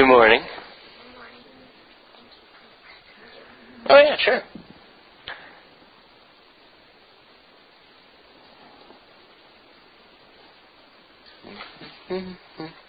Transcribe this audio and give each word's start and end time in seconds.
Good 0.00 0.08
morning. 0.08 0.42
Oh 3.90 3.98
yeah, 3.98 4.16
sure. 4.24 4.42
Mm-hmm. 12.10 12.79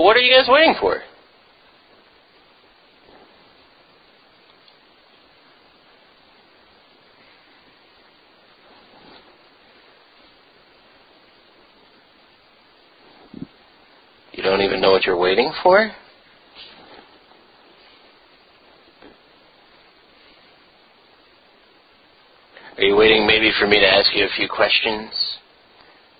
Well, 0.00 0.06
what 0.06 0.16
are 0.16 0.20
you 0.20 0.34
guys 0.34 0.48
waiting 0.48 0.74
for? 0.80 1.02
You 14.32 14.42
don't 14.42 14.62
even 14.62 14.80
know 14.80 14.90
what 14.90 15.04
you're 15.04 15.18
waiting 15.18 15.52
for? 15.62 15.90
Are 22.78 22.82
you 22.82 22.96
waiting 22.96 23.26
maybe 23.26 23.52
for 23.60 23.66
me 23.66 23.78
to 23.80 23.86
ask 23.86 24.16
you 24.16 24.24
a 24.24 24.28
few 24.34 24.48
questions 24.48 25.10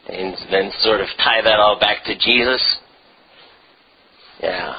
and 0.06 0.36
then 0.50 0.70
sort 0.80 1.00
of 1.00 1.06
tie 1.16 1.40
that 1.40 1.58
all 1.58 1.80
back 1.80 2.04
to 2.04 2.14
Jesus? 2.14 2.76
Yeah. 4.42 4.74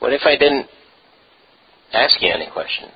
What 0.00 0.12
if 0.12 0.22
I 0.24 0.36
didn't 0.36 0.66
ask 1.92 2.20
you 2.20 2.30
any 2.30 2.48
questions? 2.50 2.92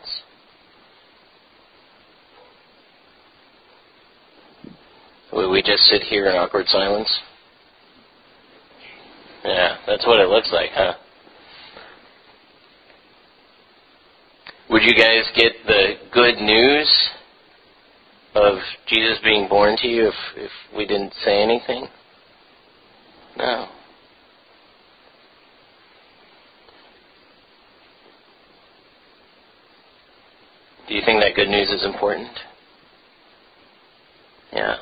Would 5.33 5.51
we 5.51 5.63
just 5.63 5.85
sit 5.85 6.03
here 6.03 6.27
in 6.29 6.37
awkward 6.37 6.67
silence? 6.69 7.11
Yeah, 9.45 9.77
that's 9.87 10.07
what 10.07 10.21
it 10.21 10.29
looks 10.29 10.51
like, 10.53 10.71
huh? 10.73 10.95
Would 14.71 14.83
you 14.83 14.95
guys 14.95 15.25
get 15.35 15.53
the 15.67 15.95
good 16.13 16.37
news 16.37 17.09
of 18.35 18.59
Jesus 18.87 19.19
being 19.25 19.49
born 19.49 19.77
to 19.81 19.89
you 19.89 20.09
if, 20.09 20.15
if 20.37 20.51
we 20.77 20.87
didn't 20.87 21.15
say 21.25 21.43
anything? 21.43 21.87
No. 23.39 23.69
Do 30.89 30.95
you 30.95 31.03
think 31.05 31.21
that 31.21 31.37
good 31.37 31.49
news 31.49 31.71
is 31.71 31.85
important? 31.85 32.31
Yeah. 34.53 34.77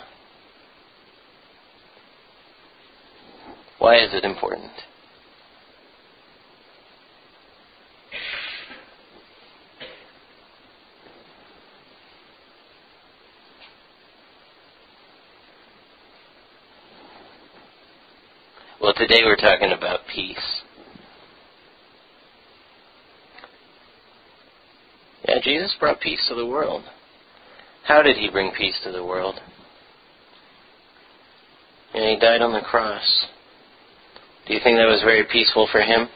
Why 3.78 3.96
is 3.96 4.14
it 4.14 4.24
important? 4.24 4.70
Well, 18.86 18.94
today 18.94 19.22
we're 19.24 19.34
talking 19.34 19.72
about 19.72 20.06
peace. 20.14 20.62
Yeah, 25.26 25.40
Jesus 25.42 25.74
brought 25.80 25.98
peace 25.98 26.24
to 26.28 26.36
the 26.36 26.46
world. 26.46 26.84
How 27.82 28.00
did 28.02 28.16
he 28.16 28.30
bring 28.30 28.52
peace 28.56 28.78
to 28.84 28.92
the 28.92 29.04
world? 29.04 29.40
And 31.94 32.04
he 32.04 32.16
died 32.20 32.42
on 32.42 32.52
the 32.52 32.60
cross. 32.60 33.26
Do 34.46 34.54
you 34.54 34.60
think 34.62 34.78
that 34.78 34.86
was 34.86 35.02
very 35.04 35.24
peaceful 35.32 35.68
for 35.72 35.80
him? 35.80 36.06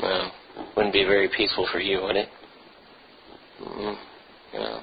No. 0.00 0.30
Wouldn't 0.78 0.94
be 0.94 1.04
very 1.04 1.28
peaceful 1.28 1.68
for 1.70 1.80
you, 1.80 2.00
would 2.00 2.16
it? 2.16 2.28
Mm, 3.62 3.98
no. 4.54 4.80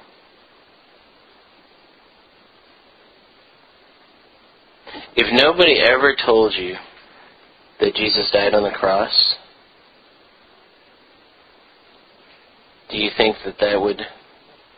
If 5.20 5.26
nobody 5.32 5.80
ever 5.80 6.14
told 6.24 6.54
you 6.54 6.76
that 7.80 7.96
Jesus 7.96 8.30
died 8.32 8.54
on 8.54 8.62
the 8.62 8.70
cross, 8.70 9.34
do 12.88 12.96
you 12.96 13.10
think 13.16 13.34
that 13.44 13.56
that 13.58 13.80
would 13.80 14.00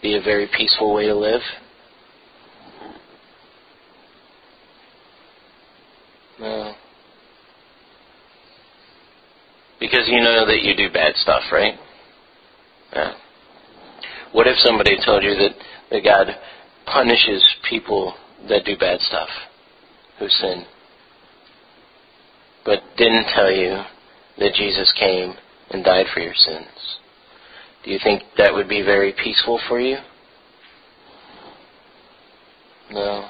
be 0.01 0.17
a 0.17 0.23
very 0.23 0.49
peaceful 0.57 0.95
way 0.95 1.09
to 1.09 1.15
live? 1.15 1.43
No. 6.41 6.73
Because 9.79 10.09
you 10.09 10.23
know 10.23 10.47
that 10.47 10.63
you 10.63 10.75
do 10.75 10.91
bad 10.91 11.17
stuff, 11.17 11.43
right? 11.53 11.75
Yeah. 12.95 13.13
What 14.33 14.47
if 14.47 14.57
somebody 14.61 14.97
told 15.05 15.23
you 15.23 15.35
that, 15.35 15.55
that 15.91 16.03
God 16.03 16.29
punishes 16.87 17.45
people 17.69 18.15
that 18.49 18.65
do 18.65 18.79
bad 18.79 19.01
stuff, 19.01 19.29
who 20.21 20.29
sinned, 20.29 20.67
but 22.65 22.79
didn't 22.97 23.27
tell 23.35 23.51
you 23.51 23.83
that 24.39 24.55
Jesus 24.55 24.93
came 24.99 25.33
and 25.71 25.83
died 25.83 26.07
for 26.15 26.21
your 26.21 26.35
sins? 26.35 26.99
Do 27.85 27.91
you 27.91 27.99
think 28.03 28.23
that 28.37 28.53
would 28.53 28.69
be 28.69 28.83
very 28.83 29.13
peaceful 29.13 29.59
for 29.69 29.81
you? 29.81 29.97
No. 32.91 33.29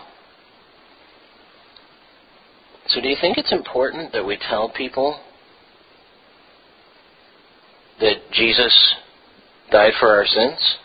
So 2.89 3.01
do 3.01 3.09
you 3.09 3.17
think 3.21 3.39
it's 3.39 3.53
important 3.53 4.13
that 4.13 4.27
we 4.27 4.37
tell 4.37 4.69
people 4.69 5.21
that 8.01 8.17
Jesus 8.33 8.95
died 9.71 9.93
for 10.01 10.09
our 10.09 10.27
sins? 10.27 10.77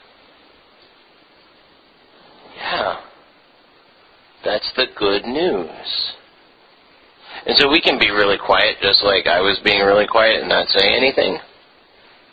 Yeah. 2.58 3.02
That's 4.46 4.72
the 4.78 4.86
good 4.96 5.26
news. 5.26 6.14
And 7.48 7.58
so 7.58 7.70
we 7.70 7.82
can 7.82 8.00
be 8.00 8.12
really 8.12 8.38
quiet, 8.38 8.78
just 8.82 9.04
like 9.04 9.26
I 9.26 9.42
was 9.42 9.60
being 9.66 9.82
really 9.82 10.08
quiet 10.08 10.40
and 10.40 10.50
not 10.50 10.68
say 10.70 10.96
anything. 10.96 11.38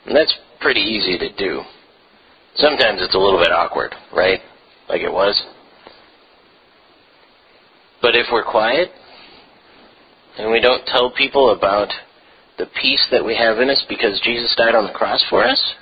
And 0.07 0.15
that's 0.15 0.35
pretty 0.61 0.81
easy 0.81 1.19
to 1.19 1.35
do. 1.37 1.63
Sometimes 2.55 3.01
it's 3.01 3.15
a 3.15 3.19
little 3.19 3.41
bit 3.41 3.51
awkward, 3.51 3.95
right? 4.15 4.41
Like 4.89 5.01
it 5.01 5.13
was. 5.13 5.43
But 8.03 8.15
if 8.15 8.27
we're 8.31 8.45
quiet 8.45 8.91
and 10.39 10.51
we 10.51 10.61
don't 10.61 10.85
tell 10.87 11.13
people 11.13 11.53
about 11.53 11.89
the 12.59 12.67
peace 12.81 13.07
that 13.11 13.25
we 13.25 13.37
have 13.37 13.59
in 13.59 13.71
us 13.71 13.85
because 13.89 14.21
Jesus 14.23 14.55
died 14.57 14.75
on 14.75 14.85
the 14.85 14.93
cross 14.93 15.25
for 15.31 15.45
us, 15.45 15.75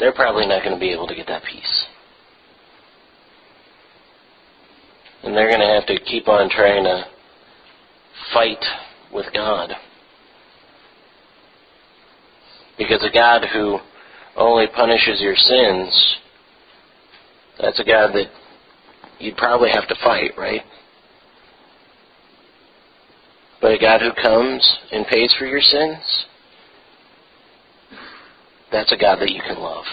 they're 0.00 0.14
probably 0.14 0.46
not 0.46 0.62
going 0.62 0.74
to 0.74 0.80
be 0.80 0.90
able 0.90 1.06
to 1.06 1.14
get 1.14 1.26
that 1.26 1.42
peace. 1.44 1.86
And 5.24 5.34
they're 5.34 5.48
going 5.48 5.60
to 5.60 5.66
have 5.66 5.86
to 5.86 5.98
keep 6.04 6.28
on 6.28 6.50
trying 6.50 6.84
to 6.84 7.04
fight 8.32 8.62
with 9.12 9.26
God. 9.32 9.70
Because 12.76 13.02
a 13.02 13.12
God 13.12 13.42
who 13.52 13.78
only 14.36 14.66
punishes 14.66 15.20
your 15.20 15.36
sins, 15.36 16.16
that's 17.60 17.80
a 17.80 17.84
God 17.84 18.12
that 18.14 18.26
you'd 19.18 19.36
probably 19.36 19.70
have 19.70 19.88
to 19.88 19.94
fight, 20.02 20.32
right? 20.36 20.62
But 23.62 23.72
a 23.72 23.78
God 23.78 24.02
who 24.02 24.12
comes 24.20 24.76
and 24.92 25.06
pays 25.06 25.34
for 25.38 25.46
your 25.46 25.62
sins, 25.62 26.26
that's 28.70 28.92
a 28.92 28.96
God 28.96 29.20
that 29.20 29.30
you 29.30 29.40
can 29.40 29.58
love. 29.58 29.84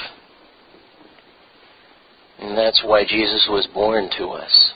And 2.40 2.58
that's 2.58 2.84
why 2.84 3.06
Jesus 3.06 3.48
was 3.50 3.68
born 3.74 4.10
to 4.18 4.30
us. 4.30 4.74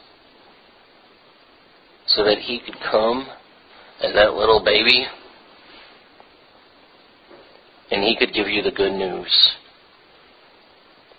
So 2.16 2.24
that 2.24 2.40
he 2.40 2.60
could 2.60 2.76
come 2.92 3.28
as 4.02 4.14
that 4.14 4.34
little 4.34 4.64
baby 4.64 5.06
and 7.92 8.04
he 8.04 8.16
could 8.18 8.34
give 8.34 8.48
you 8.48 8.62
the 8.62 8.72
good 8.72 8.94
news. 8.94 9.56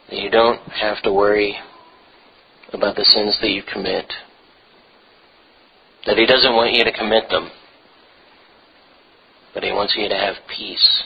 You 0.08 0.30
don't 0.30 0.60
have 0.70 1.02
to 1.02 1.12
worry 1.12 1.56
about 2.72 2.96
the 2.96 3.04
sins 3.04 3.38
that 3.40 3.50
you 3.50 3.62
commit. 3.72 4.10
That 6.06 6.16
he 6.16 6.26
doesn't 6.26 6.54
want 6.54 6.72
you 6.72 6.84
to 6.84 6.92
commit 6.92 7.28
them. 7.28 7.50
but 9.54 9.64
He 9.64 9.72
wants 9.72 9.96
you 9.96 10.08
to 10.08 10.14
have 10.14 10.36
peace, 10.48 11.04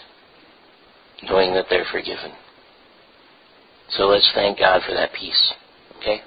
knowing 1.23 1.55
that 1.55 1.67
they're 1.71 1.87
forgiven. 1.91 2.33
So 3.91 4.05
let's 4.05 4.31
thank 4.35 4.59
God 4.59 4.83
for 4.87 4.95
that 4.95 5.13
peace. 5.13 5.53
Okay? 5.99 6.21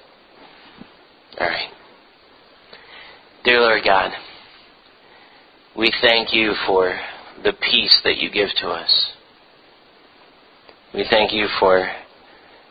All 1.40 1.46
right. 1.46 1.73
Dear 3.44 3.60
Lord 3.60 3.84
God, 3.84 4.10
we 5.76 5.92
thank 6.00 6.32
you 6.32 6.54
for 6.66 6.98
the 7.42 7.52
peace 7.52 7.94
that 8.02 8.16
you 8.16 8.30
give 8.30 8.48
to 8.62 8.68
us. 8.68 9.10
We 10.94 11.04
thank 11.10 11.30
you 11.30 11.46
for 11.60 11.86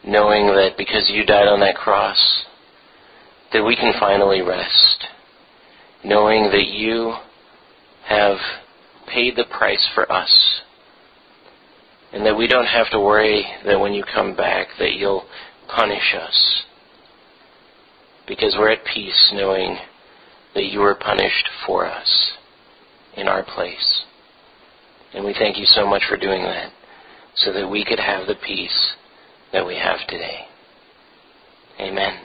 knowing 0.04 0.48
that 0.48 0.72
because 0.76 1.12
you 1.14 1.28
died 1.28 1.48
on 1.48 1.60
that 1.60 1.76
cross, 1.76 2.46
that 3.52 3.64
we 3.64 3.76
can 3.76 3.94
finally 4.00 4.42
rest, 4.42 5.06
knowing 6.04 6.46
that 6.46 6.66
you 6.66 7.18
have 8.08 8.38
paid 9.08 9.36
the 9.36 9.46
price 9.56 9.88
for 9.94 10.12
us, 10.12 10.62
and 12.12 12.26
that 12.26 12.36
we 12.36 12.48
don't 12.48 12.66
have 12.66 12.90
to 12.90 13.00
worry 13.00 13.46
that 13.64 13.80
when 13.80 13.94
you 13.94 14.04
come 14.12 14.36
back 14.36 14.70
that 14.80 14.94
you'll 14.94 15.28
punish 15.68 16.16
us, 16.20 16.64
because 18.28 18.56
we're 18.58 18.72
at 18.72 18.84
peace 18.86 19.32
knowing 19.36 19.78
that 20.54 20.66
you 20.66 20.80
were 20.80 20.96
punished 20.96 21.50
for 21.66 21.86
us 21.86 22.34
in 23.16 23.28
our 23.28 23.44
place. 23.44 24.04
And 25.14 25.26
we 25.26 25.34
thank 25.34 25.58
you 25.58 25.66
so 25.66 25.88
much 25.88 26.04
for 26.10 26.18
doing 26.18 26.44
that 26.44 26.72
so 27.36 27.54
that 27.54 27.70
we 27.70 27.84
could 27.86 28.00
have 28.00 28.28
the 28.28 28.36
peace 28.36 28.94
that 29.52 29.66
we 29.66 29.76
have 29.76 30.08
today. 30.08 30.46
Amen. 31.80 32.20